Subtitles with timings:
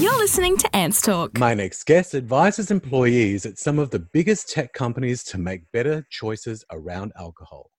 [0.00, 1.36] You're listening to Ants Talk.
[1.40, 6.06] My next guest advises employees at some of the biggest tech companies to make better
[6.08, 7.72] choices around alcohol.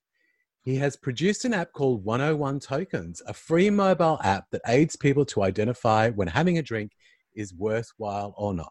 [0.62, 5.24] He has produced an app called 101 Tokens, a free mobile app that aids people
[5.28, 6.92] to identify when having a drink
[7.36, 8.68] is worthwhile or not.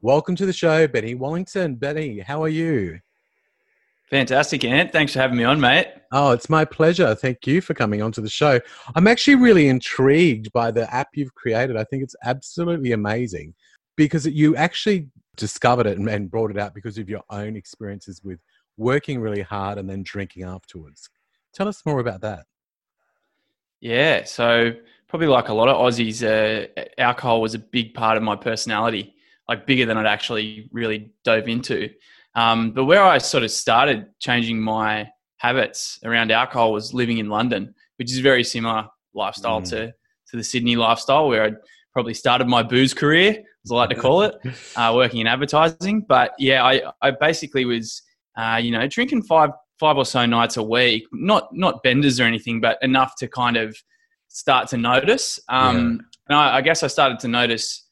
[0.00, 1.74] Welcome to the show, Benny Wallington.
[1.74, 2.98] Benny, how are you?
[4.10, 4.92] Fantastic, Ant.
[4.92, 5.86] Thanks for having me on, mate.
[6.10, 7.14] Oh, it's my pleasure.
[7.14, 8.58] Thank you for coming onto the show.
[8.96, 11.76] I'm actually really intrigued by the app you've created.
[11.76, 13.54] I think it's absolutely amazing
[13.96, 18.40] because you actually discovered it and brought it out because of your own experiences with
[18.76, 21.08] working really hard and then drinking afterwards.
[21.54, 22.46] Tell us more about that.
[23.80, 24.72] Yeah, so
[25.06, 26.66] probably like a lot of Aussies, uh,
[26.98, 29.14] alcohol was a big part of my personality,
[29.48, 31.90] like bigger than I'd actually really dove into.
[32.34, 37.28] Um, but where I sort of started changing my habits around alcohol was living in
[37.28, 39.68] London, which is a very similar lifestyle mm.
[39.70, 41.50] to, to the Sydney lifestyle, where I
[41.92, 44.36] probably started my booze career, as I like to call it,
[44.76, 46.04] uh, working in advertising.
[46.08, 48.02] But yeah, I, I basically was,
[48.36, 52.24] uh, you know, drinking five five or so nights a week, not not benders or
[52.24, 53.76] anything, but enough to kind of
[54.28, 55.40] start to notice.
[55.48, 55.82] Um, yeah.
[56.28, 57.86] And I, I guess I started to notice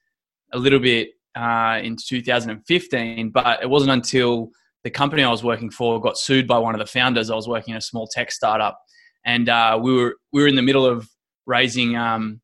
[0.52, 1.08] a little bit
[1.39, 4.50] uh, in 2015, but it wasn't until
[4.83, 7.31] the company I was working for got sued by one of the founders.
[7.31, 8.78] I was working in a small tech startup,
[9.25, 11.09] and uh, we were we were in the middle of
[11.47, 12.41] raising um,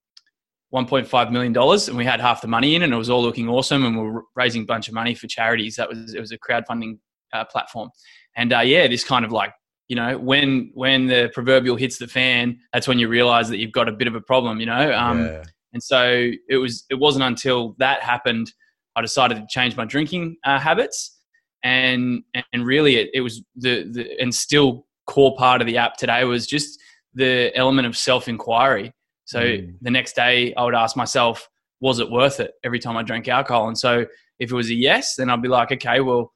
[0.73, 3.49] 1.5 million dollars, and we had half the money in, and it was all looking
[3.49, 5.77] awesome, and we were raising a bunch of money for charities.
[5.77, 6.99] That was it was a crowdfunding
[7.33, 7.91] uh, platform,
[8.37, 9.53] and uh, yeah, this kind of like
[9.89, 13.73] you know when when the proverbial hits the fan, that's when you realize that you've
[13.73, 14.93] got a bit of a problem, you know.
[14.93, 15.43] Um, yeah.
[15.73, 18.53] And so it was it wasn't until that happened
[18.97, 21.19] I decided to change my drinking uh, habits,
[21.63, 25.97] and and really it, it was the, the and still core part of the app
[25.97, 26.81] today was just
[27.15, 28.93] the element of self inquiry.
[29.25, 29.75] So mm.
[29.81, 31.49] the next day I would ask myself,
[31.81, 33.69] was it worth it every time I drank alcohol?
[33.69, 34.07] And so
[34.39, 36.33] if it was a yes, then I'd be like, okay, well,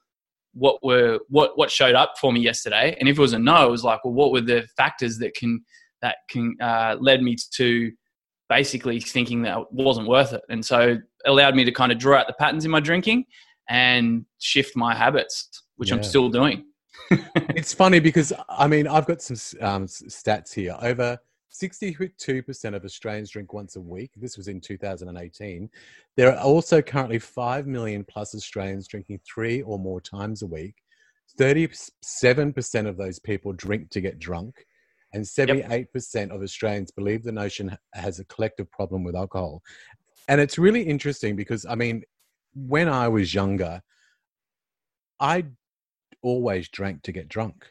[0.53, 2.95] what were what what showed up for me yesterday?
[2.99, 5.35] And if it was a no, it was like, well, what were the factors that
[5.35, 5.63] can
[6.01, 7.91] that can uh, led me to
[8.49, 10.41] basically thinking that it wasn't worth it.
[10.49, 13.25] And so it allowed me to kind of draw out the patterns in my drinking
[13.69, 15.95] and shift my habits, which yeah.
[15.95, 16.65] I'm still doing.
[17.35, 20.75] it's funny because I mean, I've got some um, stats here.
[20.81, 21.17] Over
[21.53, 24.11] 62% of Australians drink once a week.
[24.15, 25.69] This was in 2018.
[26.17, 30.75] There are also currently 5 million plus Australians drinking three or more times a week.
[31.39, 34.65] 37% of those people drink to get drunk
[35.13, 36.31] and 78% yep.
[36.31, 39.63] of Australians believe the nation has a collective problem with alcohol.
[40.27, 42.03] And it's really interesting because, I mean,
[42.53, 43.81] when I was younger,
[45.19, 45.45] I
[46.21, 47.65] always drank to get drunk,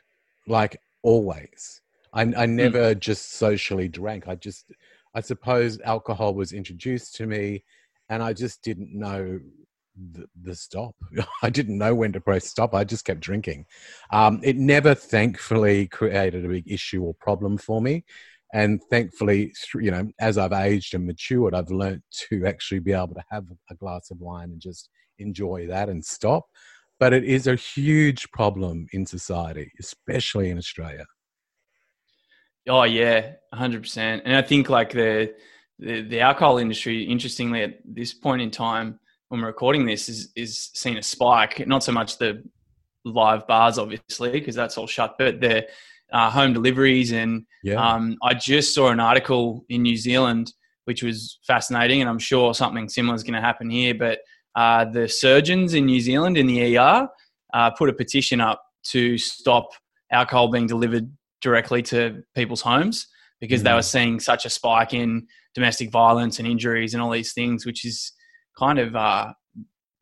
[0.47, 1.81] like always.
[2.13, 2.57] I, I hmm.
[2.57, 2.99] never mm.
[2.99, 4.29] just socially drank.
[4.29, 4.73] I just,
[5.15, 7.65] I suppose alcohol was introduced to me
[8.09, 9.39] and I just didn't know
[10.13, 10.95] the, the stop.
[11.43, 12.75] I didn't know when to press stop.
[12.75, 13.67] I just kept drinking.
[14.13, 18.05] Um, it never, thankfully, created a big issue or problem for me.
[18.53, 23.15] And thankfully, you know, as I've aged and matured, I've learned to actually be able
[23.15, 24.89] to have a glass of wine and just
[25.19, 26.47] enjoy that and stop.
[26.99, 31.05] But it is a huge problem in society, especially in Australia.
[32.69, 34.23] Oh yeah, hundred percent.
[34.25, 35.35] And I think like the,
[35.79, 38.99] the the alcohol industry, interestingly, at this point in time,
[39.29, 41.67] when we're recording this is is seen a spike.
[41.67, 42.43] Not so much the
[43.05, 45.67] live bars, obviously, because that's all shut, but the
[46.13, 47.13] uh, home deliveries.
[47.13, 47.75] And yeah.
[47.75, 50.53] um, I just saw an article in New Zealand
[50.89, 53.95] which was fascinating, and I'm sure something similar is going to happen here.
[53.95, 54.21] But
[54.55, 57.07] uh, the surgeons in New Zealand in the ER
[57.53, 59.69] uh, put a petition up to stop
[60.11, 61.13] alcohol being delivered
[61.43, 63.07] directly to people's homes
[63.39, 63.65] because mm.
[63.65, 67.67] they were seeing such a spike in domestic violence and injuries and all these things,
[67.67, 68.13] which is
[68.59, 69.33] kind of uh,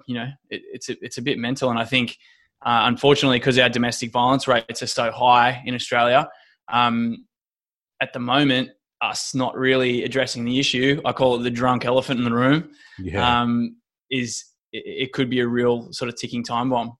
[0.06, 2.17] you know it, it's a, it's a bit mental, and I think
[2.65, 6.28] uh, unfortunately because our domestic violence rates are so high in Australia,
[6.69, 7.27] um,
[8.00, 8.71] at the moment
[9.03, 12.71] us not really addressing the issue, I call it the drunk elephant in the room,
[12.99, 13.43] yeah.
[13.43, 13.77] um,
[14.10, 16.97] is it, it, could be a real sort of ticking time bomb.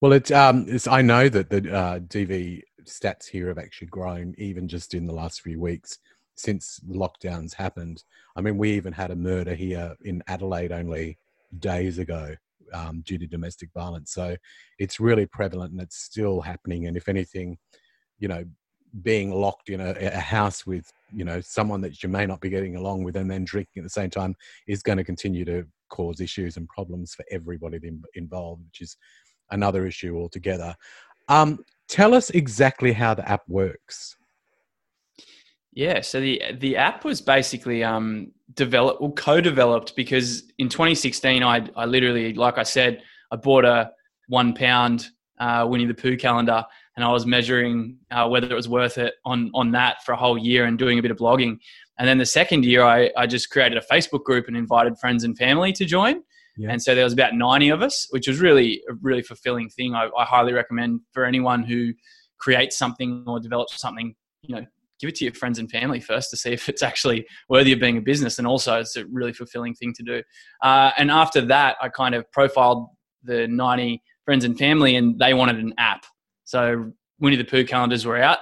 [0.00, 4.34] Well, it's, um, it's I know that the uh, DV stats here have actually grown
[4.38, 5.98] even just in the last few weeks
[6.36, 8.04] since lockdowns happened.
[8.36, 11.18] I mean, we even had a murder here in Adelaide only
[11.58, 12.34] days ago
[12.72, 14.12] um, due to domestic violence.
[14.12, 14.36] So
[14.78, 16.86] it's really prevalent and it's still happening.
[16.86, 17.58] And if anything,
[18.18, 18.44] you know,
[19.02, 22.48] being locked in a, a, house with you know someone that you may not be
[22.48, 24.34] getting along with and then drinking at the same time
[24.66, 27.78] is going to continue to cause issues and problems for everybody
[28.14, 28.96] involved which is
[29.50, 30.74] another issue altogether
[31.28, 34.16] um, tell us exactly how the app works
[35.76, 41.68] Yeah, so the the app was basically um, developed, well, co-developed because in 2016, I
[41.76, 43.92] I literally, like I said, I bought a
[44.26, 45.08] one pound
[45.38, 46.64] uh, Winnie the Pooh calendar,
[46.96, 50.16] and I was measuring uh, whether it was worth it on on that for a
[50.16, 51.58] whole year and doing a bit of blogging.
[51.98, 55.24] And then the second year, I I just created a Facebook group and invited friends
[55.24, 56.22] and family to join.
[56.56, 56.70] Yeah.
[56.70, 59.94] And so there was about 90 of us, which was really a really fulfilling thing.
[59.94, 61.92] I, I highly recommend for anyone who
[62.38, 64.66] creates something or develops something, you know,
[65.00, 67.80] give it to your friends and family first to see if it's actually worthy of
[67.80, 68.38] being a business.
[68.38, 70.22] And also, it's a really fulfilling thing to do.
[70.62, 72.88] Uh, and after that, I kind of profiled
[73.22, 76.04] the 90 friends and family, and they wanted an app.
[76.44, 78.38] So Winnie the Pooh calendars were out.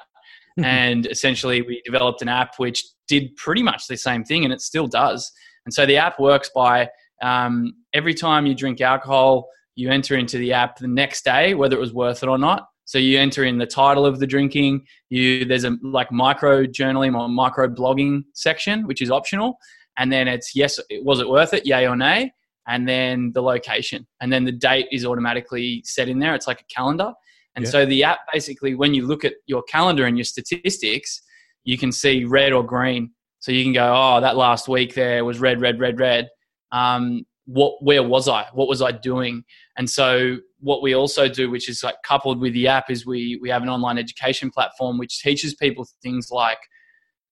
[0.62, 4.60] and essentially, we developed an app which did pretty much the same thing, and it
[4.60, 5.32] still does.
[5.66, 6.88] And so the app works by
[7.22, 11.76] um, every time you drink alcohol, you enter into the app the next day, whether
[11.76, 12.68] it was worth it or not.
[12.84, 14.86] So you enter in the title of the drinking.
[15.08, 19.58] You there's a like micro journaling or micro blogging section, which is optional,
[19.98, 22.32] and then it's yes, was it worth it, yay or nay,
[22.68, 26.34] and then the location, and then the date is automatically set in there.
[26.34, 27.12] It's like a calendar,
[27.56, 27.70] and yeah.
[27.70, 31.22] so the app basically, when you look at your calendar and your statistics,
[31.64, 33.12] you can see red or green.
[33.40, 36.30] So you can go, oh, that last week there was red, red, red, red.
[36.72, 38.46] Um, what where was I?
[38.52, 39.44] What was I doing?
[39.76, 43.38] And so what we also do, which is like coupled with the app, is we
[43.42, 46.58] we have an online education platform which teaches people things like,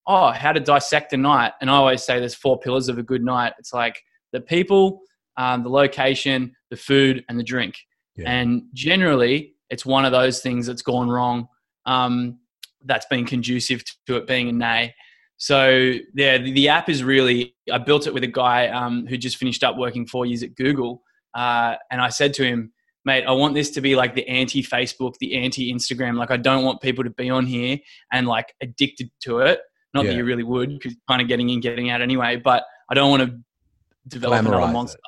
[0.07, 1.53] oh, how to dissect a night.
[1.61, 3.53] And I always say there's four pillars of a good night.
[3.59, 4.01] It's like
[4.33, 5.01] the people,
[5.37, 7.75] um, the location, the food, and the drink.
[8.15, 8.29] Yeah.
[8.29, 11.47] And generally, it's one of those things that's gone wrong.
[11.85, 12.39] Um,
[12.85, 14.93] that's been conducive to it being a nay.
[15.37, 17.55] So yeah, the, the, app is really.
[17.71, 20.55] I built it with a guy um, who just finished up working four years at
[20.55, 21.01] Google,
[21.33, 22.71] uh, and I said to him,
[23.05, 26.17] "Mate, I want this to be like the anti-Facebook, the anti-Instagram.
[26.17, 27.77] Like, I don't want people to be on here
[28.11, 29.59] and like addicted to it.
[29.93, 30.11] Not yeah.
[30.11, 32.37] that you really would, because kind of getting in, getting out anyway.
[32.37, 33.39] But I don't want to
[34.07, 34.99] develop Glamorize another monster."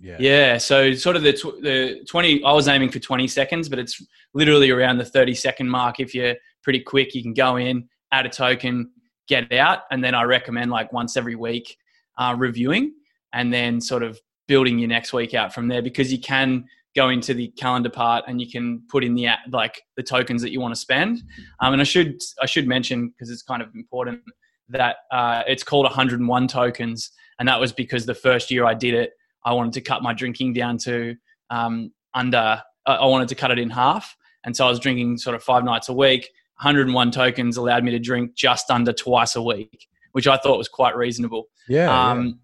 [0.00, 0.16] Yeah.
[0.18, 0.58] yeah.
[0.58, 2.44] So sort of the tw- the twenty.
[2.44, 4.04] I was aiming for twenty seconds, but it's
[4.34, 5.98] literally around the thirty second mark.
[5.98, 8.90] If you're pretty quick, you can go in, add a token,
[9.28, 11.76] get out, and then I recommend like once every week
[12.18, 12.92] uh, reviewing,
[13.32, 16.64] and then sort of building your next week out from there because you can
[16.94, 20.52] go into the calendar part and you can put in the like the tokens that
[20.52, 21.22] you want to spend.
[21.60, 24.20] Um, and I should I should mention because it's kind of important
[24.68, 28.94] that uh, it's called 101 tokens, and that was because the first year I did
[28.94, 29.12] it
[29.44, 31.14] I wanted to cut my drinking down to
[31.50, 34.16] um, under, I wanted to cut it in half.
[34.44, 36.30] And so I was drinking sort of five nights a week.
[36.62, 40.68] 101 tokens allowed me to drink just under twice a week, which I thought was
[40.68, 41.48] quite reasonable.
[41.68, 42.10] Yeah.
[42.10, 42.43] Um, yeah.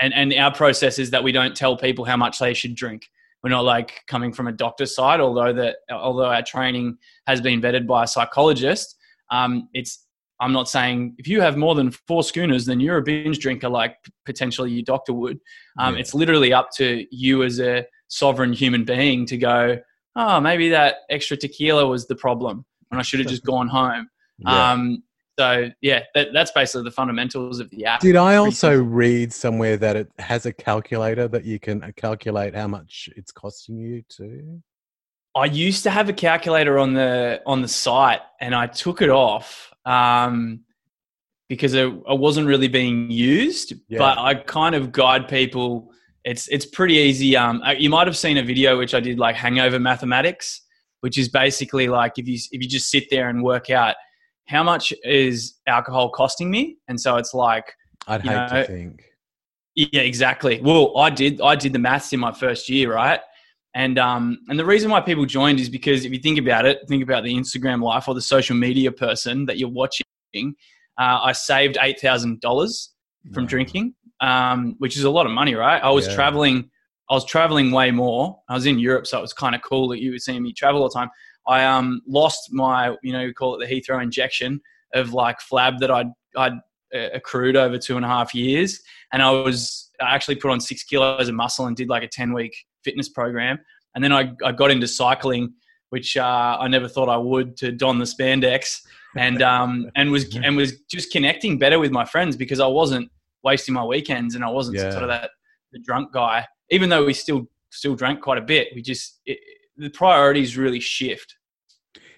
[0.00, 3.08] And, and our process is that we don't tell people how much they should drink.
[3.42, 6.96] We're not like coming from a doctor's side, although that although our training
[7.26, 8.96] has been vetted by a psychologist.
[9.30, 10.04] Um, it's
[10.40, 13.68] I'm not saying if you have more than four schooners, then you're a binge drinker,
[13.68, 15.40] like potentially your doctor would.
[15.78, 16.00] Um, yeah.
[16.00, 19.78] It's literally up to you as a sovereign human being to go,
[20.16, 24.08] oh, maybe that extra tequila was the problem, and I should have just gone home.
[24.38, 24.72] Yeah.
[24.72, 25.03] Um,
[25.38, 28.00] so yeah, that, that's basically the fundamentals of the app.
[28.00, 32.68] Did I also read somewhere that it has a calculator that you can calculate how
[32.68, 34.62] much it's costing you to?
[35.34, 39.10] I used to have a calculator on the on the site, and I took it
[39.10, 40.60] off um,
[41.48, 43.72] because it, it, wasn't really being used.
[43.88, 43.98] Yeah.
[43.98, 45.90] But I kind of guide people.
[46.24, 47.36] It's it's pretty easy.
[47.36, 50.62] Um, uh, you might have seen a video which I did like hangover mathematics,
[51.00, 53.96] which is basically like if you if you just sit there and work out
[54.46, 57.74] how much is alcohol costing me, and so it's like
[58.06, 59.02] I'd hate know, to think.
[59.74, 60.60] Yeah, exactly.
[60.60, 61.40] Well, I did.
[61.40, 63.20] I did the maths in my first year, right?
[63.74, 66.80] And um, and the reason why people joined is because if you think about it,
[66.88, 70.04] think about the Instagram life or the social media person that you're watching.
[70.96, 72.94] Uh, I saved eight thousand dollars
[73.32, 75.82] from drinking, um, which is a lot of money, right?
[75.82, 76.14] I was yeah.
[76.14, 76.70] traveling.
[77.10, 78.40] I was traveling way more.
[78.48, 80.52] I was in Europe, so it was kind of cool that you were seeing me
[80.52, 81.10] travel all the time.
[81.46, 84.60] I um, lost my, you know, call it the Heathrow injection
[84.94, 86.54] of like flab that I'd I'd
[86.94, 88.80] uh, accrued over two and a half years,
[89.12, 92.08] and I was I actually put on six kilos of muscle and did like a
[92.08, 93.58] ten week fitness program.
[93.94, 95.54] And then I, I got into cycling,
[95.90, 98.80] which uh, I never thought I would to don the spandex
[99.16, 103.10] and, um, and was, and was just connecting better with my friends because I wasn't
[103.42, 104.90] wasting my weekends and I wasn't yeah.
[104.90, 105.30] sort of that
[105.72, 108.68] the drunk guy, even though we still, still drank quite a bit.
[108.74, 109.38] We just, it,
[109.76, 111.36] the priorities really shift.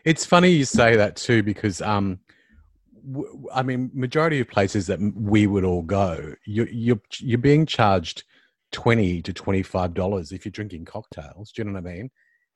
[0.04, 2.20] It's funny you say that too, because, um,
[3.52, 8.25] I mean, majority of places that we would all go, you, you're you're being charged
[8.72, 11.52] twenty to twenty five dollars if you're drinking cocktails.
[11.52, 12.10] Do you know what I mean?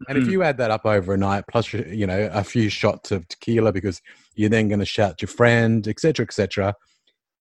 [0.09, 3.73] And if you add that up overnight, plus you know a few shots of tequila
[3.73, 4.01] because
[4.35, 6.75] you're then going to shout your friend, etc., etc.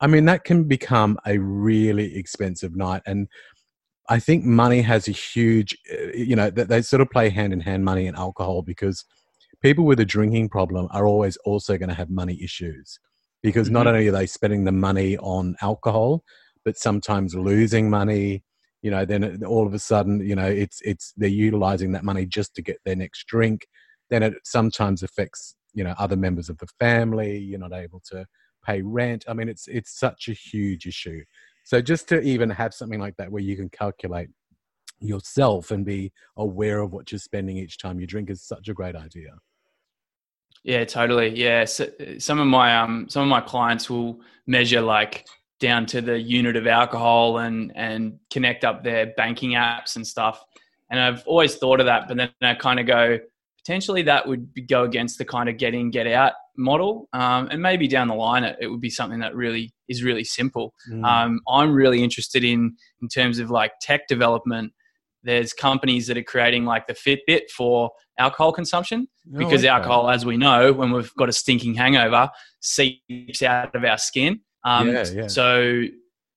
[0.01, 3.01] I mean, that can become a really expensive night.
[3.05, 3.27] And
[4.09, 7.59] I think money has a huge, uh, you know, they sort of play hand in
[7.59, 9.05] hand, money and alcohol, because
[9.61, 12.99] people with a drinking problem are always also going to have money issues.
[13.43, 13.75] Because mm-hmm.
[13.75, 16.23] not only are they spending the money on alcohol,
[16.65, 18.43] but sometimes losing money.
[18.81, 22.25] You know, then all of a sudden, you know, it's it's they're utilizing that money
[22.25, 23.67] just to get their next drink.
[24.09, 27.37] Then it sometimes affects you know other members of the family.
[27.37, 28.25] You're not able to
[28.65, 29.25] pay rent.
[29.27, 31.23] I mean, it's it's such a huge issue.
[31.69, 34.29] So just to even have something like that where you can calculate
[34.99, 38.73] yourself and be aware of what you're spending each time you drink is such a
[38.73, 39.29] great idea.
[40.63, 41.29] Yeah, totally.
[41.29, 45.27] Yeah, so some of my um some of my clients will measure like
[45.59, 50.43] down to the unit of alcohol and and connect up their banking apps and stuff.
[50.89, 53.19] And I've always thought of that, but then I kind of go,
[53.59, 57.61] potentially that would go against the kind of get in get out model um, and
[57.61, 61.03] maybe down the line it, it, would be something that really is really simple mm.
[61.05, 64.71] um, i'm really interested in in terms of like tech development
[65.23, 69.69] there's companies that are creating like the fitbit for alcohol consumption oh, because okay.
[69.69, 74.39] alcohol as we know when we've got a stinking hangover seeps out of our skin
[74.65, 75.27] um, yeah, yeah.
[75.27, 75.83] so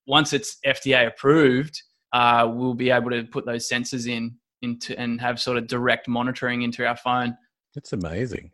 [0.07, 5.21] once it's fda approved uh, we'll be able to put those sensors in into and
[5.21, 7.37] have sort of direct monitoring into our phone.
[7.75, 8.53] That's amazing.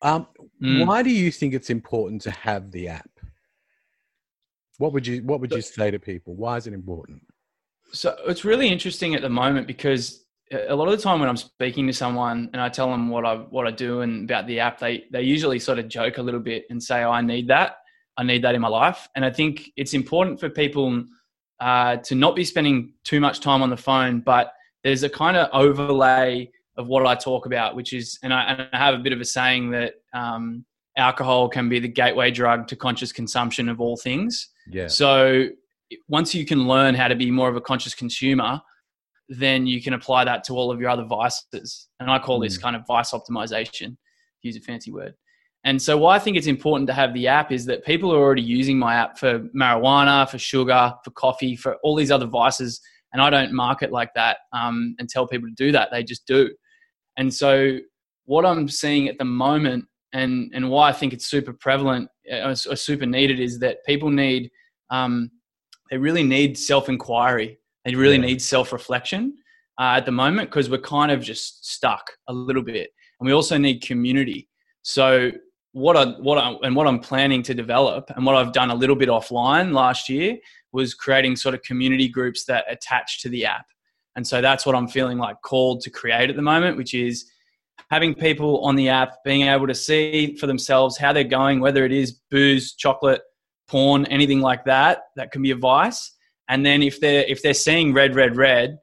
[0.00, 0.26] Um,
[0.60, 0.86] mm.
[0.86, 3.10] Why do you think it's important to have the app?
[4.78, 6.34] What would you What would you say to people?
[6.34, 7.22] Why is it important?
[7.92, 11.36] So it's really interesting at the moment because a lot of the time when I'm
[11.36, 14.60] speaking to someone and I tell them what I what I do and about the
[14.60, 17.48] app, they they usually sort of joke a little bit and say, "Oh, I need
[17.48, 17.76] that.
[18.16, 21.04] I need that in my life." And I think it's important for people
[21.60, 25.36] uh, to not be spending too much time on the phone, but there's a kind
[25.36, 28.98] of overlay of what I talk about, which is, and I, and I have a
[28.98, 30.64] bit of a saying that um,
[30.96, 34.48] alcohol can be the gateway drug to conscious consumption of all things.
[34.70, 34.88] Yeah.
[34.88, 35.48] So
[36.08, 38.60] once you can learn how to be more of a conscious consumer,
[39.28, 41.88] then you can apply that to all of your other vices.
[42.00, 42.44] And I call mm.
[42.44, 43.96] this kind of vice optimization,
[44.42, 45.14] use a fancy word.
[45.64, 48.18] And so, why I think it's important to have the app is that people are
[48.18, 52.80] already using my app for marijuana, for sugar, for coffee, for all these other vices
[53.12, 55.90] and I don't market like that um, and tell people to do that.
[55.90, 56.50] They just do.
[57.16, 57.78] And so
[58.24, 62.54] what I'm seeing at the moment and, and why I think it's super prevalent uh,
[62.68, 64.50] or, super needed is that people need,
[64.90, 65.30] um,
[65.90, 67.58] they really need self-inquiry.
[67.84, 68.26] They really yeah.
[68.26, 69.34] need self-reflection
[69.80, 72.90] uh, at the moment because we're kind of just stuck a little bit.
[73.18, 74.48] And we also need community.
[74.82, 75.30] So
[75.72, 78.74] what I, what I, and what I'm planning to develop and what I've done a
[78.74, 80.38] little bit offline last year
[80.72, 83.66] was creating sort of community groups that attach to the app.
[84.16, 87.30] And so that's what I'm feeling like called to create at the moment, which is
[87.90, 91.84] having people on the app being able to see for themselves how they're going, whether
[91.84, 93.22] it is booze, chocolate,
[93.68, 96.14] porn, anything like that, that can be a vice.
[96.48, 98.78] And then if they're if they're seeing red, red, red,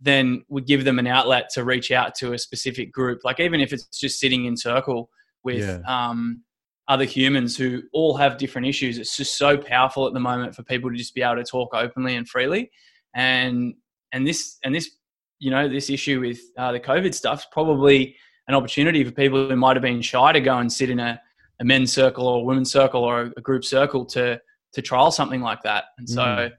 [0.00, 3.20] then we give them an outlet to reach out to a specific group.
[3.24, 5.10] Like even if it's just sitting in circle
[5.42, 5.80] with yeah.
[5.86, 6.42] um,
[6.88, 8.98] other humans who all have different issues.
[8.98, 11.74] It's just so powerful at the moment for people to just be able to talk
[11.74, 12.70] openly and freely.
[13.14, 13.74] And
[14.12, 14.90] and this and this
[15.38, 18.16] you know this issue with uh, the COVID stuff probably
[18.48, 21.20] an opportunity for people who might have been shy to go and sit in a,
[21.60, 24.40] a men's circle or a women's circle or a group circle to
[24.72, 25.84] to trial something like that.
[25.98, 26.22] And so.
[26.22, 26.52] Mm.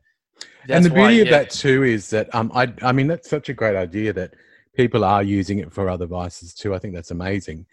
[0.70, 1.24] And the beauty why, yeah.
[1.24, 4.34] of that too is that um, I I mean that's such a great idea that
[4.76, 6.74] people are using it for other vices too.
[6.74, 7.66] I think that's amazing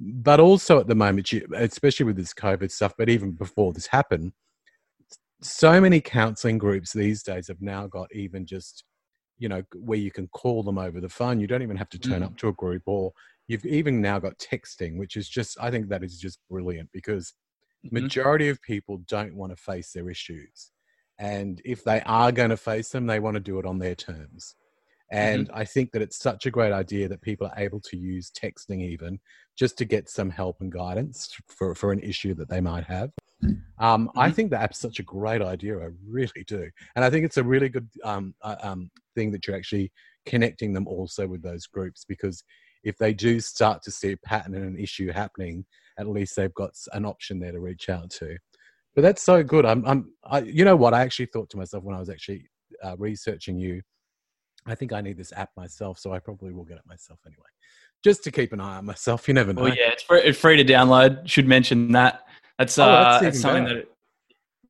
[0.00, 4.32] but also at the moment, especially with this COVID stuff, but even before this happened,
[5.42, 8.84] so many counseling groups these days have now got even just,
[9.40, 11.40] you know, where you can call them over the phone.
[11.40, 12.26] You don't even have to turn mm.
[12.26, 13.12] up to a group, or
[13.48, 17.34] you've even now got texting, which is just, I think that is just brilliant because
[17.84, 18.02] mm-hmm.
[18.02, 20.70] majority of people don't want to face their issues.
[21.18, 23.94] And if they are going to face them, they want to do it on their
[23.94, 24.54] terms.
[25.12, 25.18] Mm-hmm.
[25.18, 25.58] And mm-hmm.
[25.58, 28.82] I think that it's such a great idea that people are able to use texting
[28.82, 29.18] even
[29.58, 33.10] just to get some help and guidance for, for an issue that they might have.
[33.42, 34.18] Um, mm-hmm.
[34.18, 35.78] I think that's such a great idea.
[35.78, 36.68] I really do.
[36.94, 38.90] And I think it's a really good um, uh, um,
[39.20, 39.92] thing that you're actually
[40.24, 42.42] connecting them also with those groups because
[42.82, 45.64] if they do start to see a pattern and an issue happening,
[45.98, 48.36] at least they've got an option there to reach out to.
[48.94, 49.66] But that's so good.
[49.66, 50.94] I'm, I'm I, you know what?
[50.94, 52.48] I actually thought to myself when I was actually
[52.82, 53.82] uh, researching you
[54.66, 57.48] I think I need this app myself, so I probably will get it myself anyway,
[58.04, 59.26] just to keep an eye on myself.
[59.28, 59.62] You never know.
[59.62, 61.28] Well, yeah, it's free, it's free to download.
[61.28, 62.22] Should mention that.
[62.58, 63.76] That's, oh, uh, that's something better.
[63.76, 63.88] that.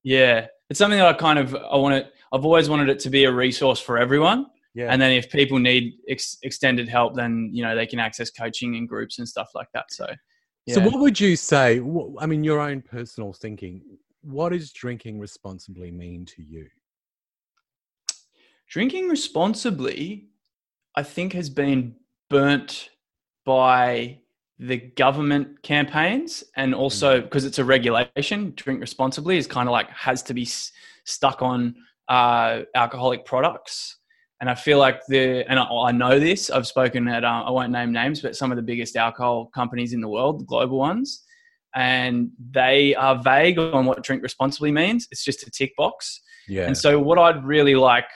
[0.05, 2.13] yeah, it's something that I kind of I want it.
[2.33, 4.47] I've always wanted it to be a resource for everyone.
[4.75, 4.93] Yeah.
[4.93, 8.77] And then if people need ex- extended help, then you know they can access coaching
[8.77, 9.87] and groups and stuff like that.
[9.91, 10.07] So,
[10.67, 10.75] yeah.
[10.75, 11.81] So, what would you say?
[12.21, 13.83] I mean, your own personal thinking.
[14.23, 16.69] What does drinking responsibly mean to you?
[18.71, 20.29] drinking responsibly,
[20.97, 21.97] I think, has been
[22.31, 22.91] burnt
[23.45, 24.21] by
[24.59, 27.25] the government campaigns and also mm.
[27.25, 28.53] because it's a regulation.
[28.57, 30.73] Drink responsibly is kind of like has to be s-
[31.05, 31.75] stuck on
[32.11, 33.97] uh, alcoholic products.
[34.41, 37.51] And I feel like the, and I, I know this, I've spoken at, uh, I
[37.51, 40.79] won't name names, but some of the biggest alcohol companies in the world, the global
[40.79, 41.25] ones,
[41.75, 45.07] and they are vague on what drink responsibly means.
[45.11, 46.21] It's just a tick box.
[46.49, 46.67] Yeah.
[46.67, 48.09] And so, what I'd really like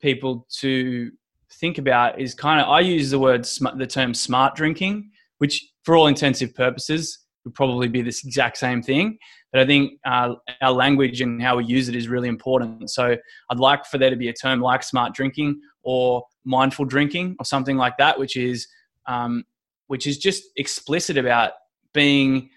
[0.00, 1.10] people to
[1.54, 3.44] think about is kind of, I use the word,
[3.76, 7.18] the term smart drinking, which for all intensive purposes
[7.50, 9.18] would probably be this exact same thing.
[9.52, 12.90] But I think uh, our language and how we use it is really important.
[12.90, 13.16] So,
[13.50, 17.44] I'd like for there to be a term like smart drinking or mindful drinking or
[17.44, 18.68] something like that, which is,
[19.06, 19.44] um,
[19.88, 21.52] which is just explicit about
[21.92, 22.50] being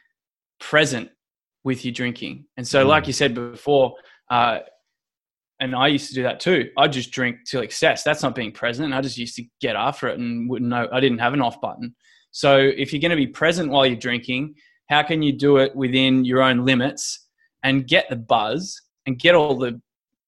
[0.60, 1.10] present
[1.64, 2.46] with your drinking.
[2.58, 2.90] And so, Mm.
[2.90, 3.96] like you said before,
[4.30, 4.60] uh,
[5.60, 6.70] and I used to do that too.
[6.78, 8.04] I just drink till excess.
[8.04, 8.94] That's not being present.
[8.94, 10.88] I just used to get after it and wouldn't know.
[10.92, 11.96] I didn't have an off button.
[12.32, 14.56] So if you're going to be present while you're drinking,
[14.90, 17.28] how can you do it within your own limits
[17.64, 19.82] and get the buzz and get all the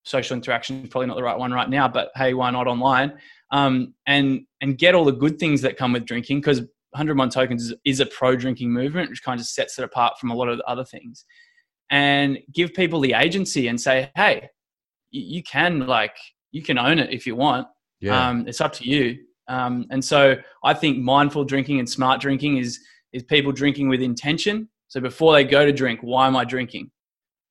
[0.04, 0.88] social interaction?
[0.88, 3.14] Probably not the right one right now, but hey, why not online?
[3.52, 6.60] Um, and and get all the good things that come with drinking because
[6.96, 10.32] 101 Tokens is, is a pro drinking movement, which kind of sets it apart from
[10.32, 11.26] a lot of the other things.
[11.92, 14.50] And give people the agency and say, hey,
[15.12, 16.16] you, you can like
[16.52, 17.68] you can own it if you want.
[18.00, 18.30] yeah.
[18.30, 19.18] Um, it's up to you.
[19.48, 22.80] Um, and so I think mindful drinking and smart drinking is
[23.16, 24.70] is people drinking with intention.
[24.90, 26.92] So before they go to drink, why am I drinking?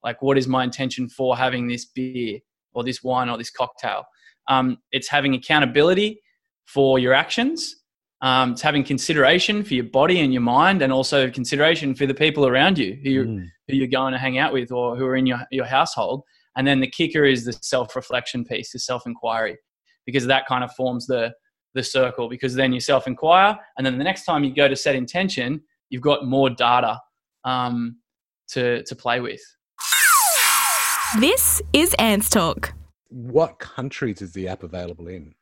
[0.04, 2.38] Like, what is my intention for having this beer
[2.74, 4.04] or this wine or this cocktail?
[4.48, 6.20] Um, it's having accountability
[6.66, 7.76] for your actions.
[8.20, 12.14] Um, it's having consideration for your body and your mind, and also consideration for the
[12.14, 13.46] people around you who you're, Mm.
[13.68, 16.22] who you're going to hang out with or who are in your, your household.
[16.56, 19.56] And then the kicker is the self reflection piece, the self inquiry,
[20.06, 21.32] because that kind of forms the,
[21.74, 22.28] the circle.
[22.28, 25.62] Because then you self inquire, and then the next time you go to set intention,
[25.90, 27.00] you've got more data
[27.44, 27.96] um,
[28.48, 29.40] to, to play with.
[31.20, 32.72] This is Ants Talk.
[33.08, 35.34] What countries is the app available in?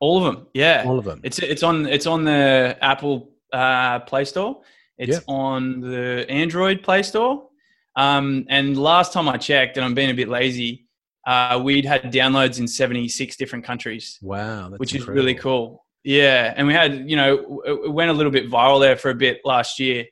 [0.00, 0.82] All of them, yeah.
[0.84, 1.20] All of them.
[1.22, 4.62] It's it's on it's on the Apple uh, Play Store.
[4.98, 5.24] It's Yep.
[5.28, 7.48] on the Android Play Store.
[7.94, 10.81] Um, and last time I checked, and I'm being a bit lazy,
[11.26, 14.68] uh, we'd had downloads in 76 different countries, wow.
[14.68, 15.84] That's which is really cool.
[16.04, 19.14] Yeah, and we had you know it went a little bit viral there for a
[19.14, 20.04] bit last year,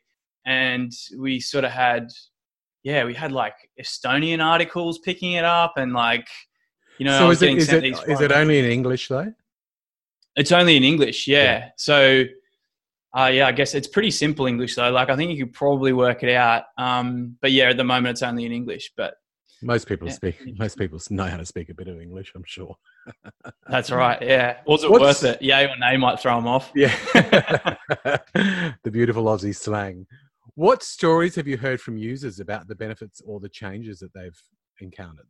[0.45, 2.07] and we sort of had
[2.83, 6.27] yeah we had like Estonian articles picking it up, and like
[6.97, 9.09] you know I So was is it, is, it, these is it only in English
[9.09, 9.33] though?
[10.35, 11.43] it's only in English, yeah.
[11.43, 11.69] Yeah.
[11.77, 12.23] So,
[13.17, 14.89] uh, yeah, I guess it's pretty simple English though.
[14.91, 16.63] Like I think you could probably work it out.
[16.77, 18.91] Um, but yeah, at the moment it's only in English.
[18.95, 19.15] But
[19.61, 20.13] Most people Yeah.
[20.13, 20.35] speak.
[20.59, 22.31] Most people know how to speak a bit of English.
[22.35, 22.75] I'm sure.
[23.67, 24.21] that's right.
[24.21, 24.57] Yeah.
[24.65, 25.41] Was it What's- worth it?
[25.41, 26.71] Yay or nay might throw them off.
[26.75, 26.95] Yeah.
[28.33, 30.07] the beautiful Aussie slang.
[30.55, 34.37] What stories have you heard from users about the benefits or the changes that they've
[34.79, 35.27] encountered?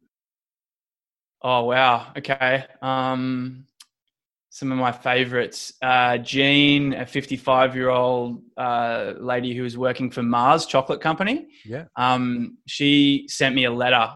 [1.43, 2.11] Oh wow.
[2.17, 2.65] Okay.
[2.81, 3.65] Um,
[4.49, 5.73] some of my favorites.
[5.81, 11.47] Uh, Jean, a 55 year old uh, lady who was working for Mars Chocolate Company.
[11.65, 11.85] Yeah.
[11.95, 14.09] um, she sent me a letter,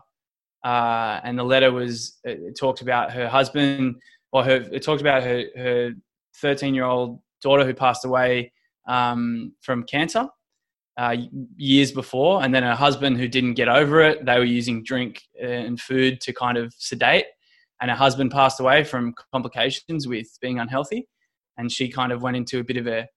[0.65, 3.95] uh, and the letter was it, it talked about her husband,
[4.32, 5.91] or her it talked about her her
[6.41, 8.51] thirteen year old daughter who passed away
[8.88, 10.28] um, from cancer
[10.97, 11.15] uh,
[11.56, 14.25] years before, and then her husband who didn't get over it.
[14.25, 17.28] They were using drink and food to kind of sedate,
[17.80, 21.08] and her husband passed away from complications with being unhealthy,
[21.58, 23.08] and she kind of went into a bit of a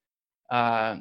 [0.54, 0.96] uh,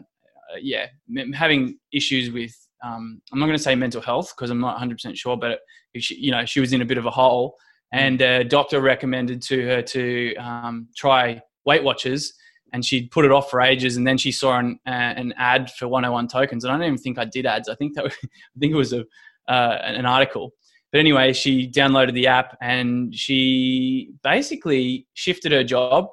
[0.62, 0.88] yeah,
[1.34, 4.96] having issues with um, I'm not going to say mental health because I'm not 100
[4.96, 5.60] percent sure, but
[5.94, 7.56] it, she, you know she was in a bit of a hole,
[7.92, 12.34] and a doctor recommended to her to um, try Weight Watchers,
[12.74, 15.72] and she'd put it off for ages, and then she saw an, uh, an ad
[15.72, 17.70] for 101 tokens, and I don't even think I did ads.
[17.70, 19.06] I think that I think it was a
[19.48, 20.54] uh, an article.
[20.92, 26.08] But anyway, she downloaded the app and she basically shifted her job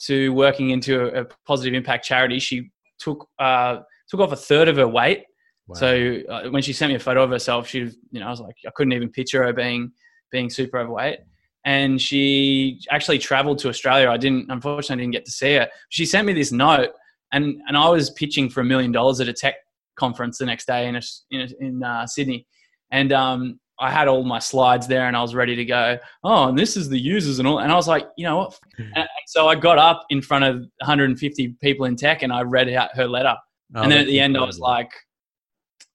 [0.00, 2.38] to working into a, a positive impact charity.
[2.38, 5.24] She took uh, took off a third of her weight.
[5.68, 5.74] Wow.
[5.74, 8.40] So uh, when she sent me a photo of herself, she you know, I was
[8.40, 9.92] like, I couldn't even picture her being
[10.30, 11.20] being super overweight.
[11.64, 14.08] And she actually traveled to Australia.
[14.08, 15.68] I didn't, unfortunately, I didn't get to see her.
[15.90, 16.90] She sent me this note,
[17.32, 19.56] and and I was pitching for a million dollars at a tech
[19.96, 22.46] conference the next day in a, in, a, in uh, Sydney,
[22.90, 25.98] and um I had all my slides there and I was ready to go.
[26.24, 27.60] Oh, and this is the users and all.
[27.60, 28.58] And I was like, you know what?
[28.78, 32.68] and so I got up in front of 150 people in tech and I read
[32.70, 33.36] out her letter.
[33.76, 34.90] Oh, and then at the end, I was like,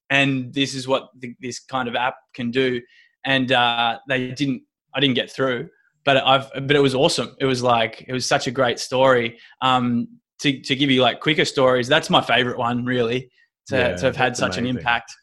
[0.10, 2.82] and this is what the, this kind of app can do.
[3.26, 4.63] And uh, they didn't,
[4.94, 5.70] I didn't get through,
[6.04, 7.36] but I've, but it was awesome.
[7.39, 9.39] It was like, it was such a great story.
[9.62, 10.08] Um,
[10.39, 13.32] to, to give you like quicker stories, that's my favorite one really
[13.68, 14.72] to, yeah, to have had such amazing.
[14.72, 15.13] an impact.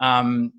[0.00, 0.52] Um,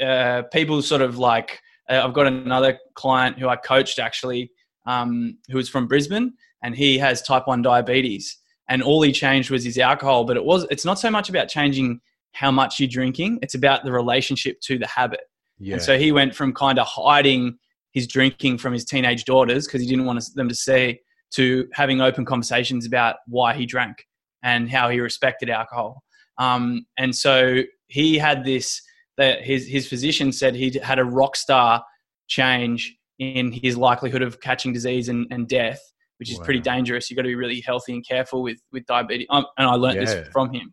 [0.00, 4.50] uh, people sort of like uh, I've got another client who I coached actually,
[4.86, 9.50] um, who was from Brisbane, and he has type one diabetes, and all he changed
[9.50, 10.24] was his alcohol.
[10.24, 12.00] But it was it's not so much about changing
[12.32, 15.20] how much you're drinking; it's about the relationship to the habit.
[15.58, 15.74] Yeah.
[15.74, 17.58] And so he went from kind of hiding
[17.92, 21.00] his drinking from his teenage daughters because he didn't want them to see,
[21.32, 24.04] to having open conversations about why he drank
[24.42, 26.02] and how he respected alcohol.
[26.38, 28.80] Um, and so he had this
[29.16, 31.84] that his his physician said he had a rock star
[32.28, 35.80] change in his likelihood of catching disease and, and death,
[36.18, 36.44] which is wow.
[36.44, 37.10] pretty dangerous.
[37.10, 39.26] You've got to be really healthy and careful with with diabetes.
[39.30, 40.04] Um, and I learned yeah.
[40.04, 40.72] this from him.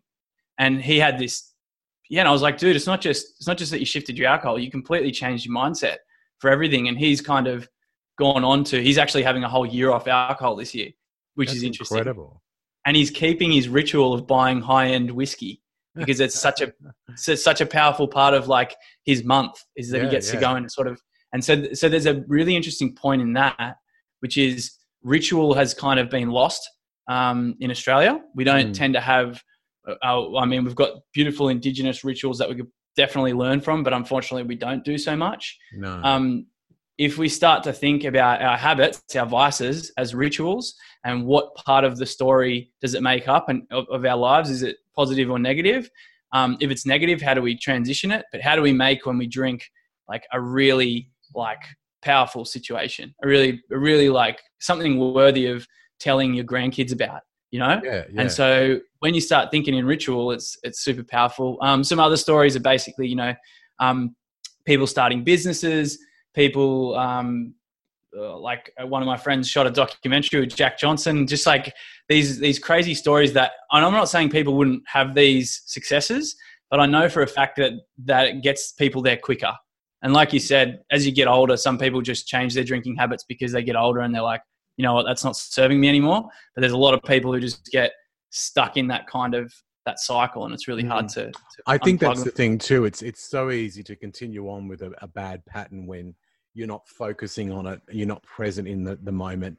[0.58, 1.52] And he had this,
[2.08, 2.20] yeah.
[2.20, 4.28] And I was like, dude, it's not just it's not just that you shifted your
[4.28, 4.58] alcohol.
[4.58, 5.96] You completely changed your mindset
[6.38, 6.88] for everything.
[6.88, 7.68] And he's kind of
[8.18, 10.90] gone on to he's actually having a whole year off alcohol this year,
[11.34, 11.98] which That's is interesting.
[11.98, 12.42] Incredible.
[12.86, 15.60] And he's keeping his ritual of buying high end whiskey
[15.94, 16.72] because it's such a
[17.08, 20.34] it's such a powerful part of like his month is that yeah, he gets yeah.
[20.34, 21.00] to go and sort of
[21.32, 23.76] and so so there's a really interesting point in that
[24.20, 26.68] which is ritual has kind of been lost
[27.08, 28.20] um, in Australia.
[28.34, 28.74] We don't mm.
[28.74, 29.42] tend to have.
[29.86, 33.92] Uh, I mean, we've got beautiful indigenous rituals that we could definitely learn from, but
[33.92, 35.58] unfortunately, we don't do so much.
[35.74, 36.00] No.
[36.02, 36.46] Um,
[36.98, 41.84] if we start to think about our habits, our vices as rituals, and what part
[41.84, 44.50] of the story does it make up and of, of our lives?
[44.50, 45.90] Is it positive or negative?
[46.32, 48.24] Um, if it's negative, how do we transition it?
[48.32, 49.62] But how do we make when we drink
[50.08, 51.62] like a really like
[52.02, 55.66] powerful situation, a really, a really like something worthy of
[56.00, 57.20] telling your grandkids about,
[57.56, 57.80] you know?
[57.82, 58.20] Yeah, yeah.
[58.20, 61.58] And so when you start thinking in ritual, it's it's super powerful.
[61.60, 63.34] Um, some other stories are basically, you know,
[63.78, 64.14] um,
[64.64, 65.98] people starting businesses
[66.36, 67.54] people um,
[68.16, 71.74] uh, like uh, one of my friends shot a documentary with Jack Johnson, just like
[72.08, 76.36] these these crazy stories that and I'm not saying people wouldn't have these successes,
[76.70, 77.72] but I know for a fact that
[78.04, 79.52] that it gets people there quicker.
[80.02, 83.24] And like you said, as you get older, some people just change their drinking habits
[83.26, 84.42] because they get older and they're like,
[84.76, 86.28] you know what, that's not serving me anymore.
[86.54, 87.92] But there's a lot of people who just get
[88.30, 89.52] stuck in that kind of
[89.86, 91.14] that cycle and it's really hard mm.
[91.14, 92.24] to, to I think that's them.
[92.24, 92.84] the thing too.
[92.84, 96.14] It's it's so easy to continue on with a, a bad pattern when
[96.54, 99.58] you're not focusing on it, you're not present in the, the moment.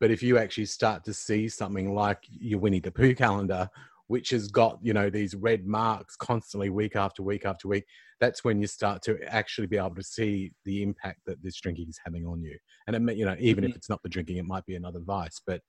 [0.00, 3.68] But if you actually start to see something like your Winnie the Pooh calendar,
[4.08, 7.84] which has got you know these red marks constantly week after week after week
[8.20, 11.86] that's when you start to actually be able to see the impact that this drinking
[11.88, 13.70] is having on you and it you know even mm-hmm.
[13.70, 15.60] if it's not the drinking it might be another vice but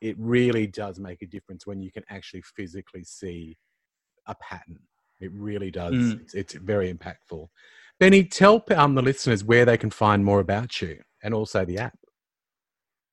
[0.00, 3.56] it really does make a difference when you can actually physically see
[4.26, 4.78] a pattern
[5.20, 6.20] it really does mm.
[6.20, 7.46] it's, it's very impactful
[7.98, 11.78] Benny, tell um, the listeners where they can find more about you and also the
[11.78, 11.98] app.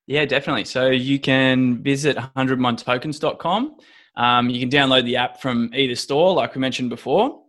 [0.07, 0.65] Yeah, definitely.
[0.65, 3.77] So you can visit 101tokens.com.
[4.15, 7.41] Um, you can download the app from either store, like we mentioned before.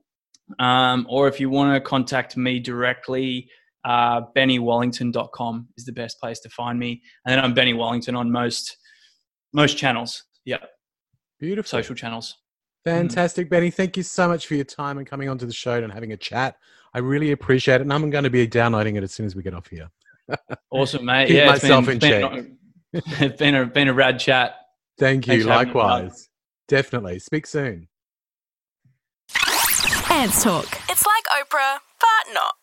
[0.58, 3.48] Um, or if you want to contact me directly,
[3.84, 7.02] uh, bennywallington.com is the best place to find me.
[7.24, 8.76] And then I'm Benny Wallington on most
[9.52, 10.24] most channels.
[10.44, 10.58] Yeah.
[11.38, 11.68] Beautiful.
[11.68, 12.36] Social channels.
[12.84, 13.50] Fantastic, mm.
[13.50, 13.70] Benny.
[13.70, 16.16] Thank you so much for your time and coming onto the show and having a
[16.16, 16.56] chat.
[16.92, 19.42] I really appreciate it, and I'm going to be downloading it as soon as we
[19.42, 19.88] get off here.
[20.70, 21.28] awesome, mate.
[21.28, 22.46] Keep yeah, myself been, in check.
[22.92, 24.56] It's been a been a rad chat.
[24.98, 25.44] Thank you.
[25.44, 26.28] Likewise.
[26.68, 27.18] Definitely.
[27.18, 27.88] Speak soon.
[30.10, 30.66] Ants talk.
[30.88, 32.54] It's like Oprah, but not.